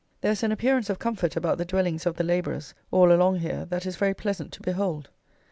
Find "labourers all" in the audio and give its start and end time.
2.23-3.11